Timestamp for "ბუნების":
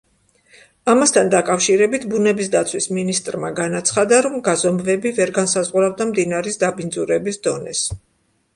2.13-2.49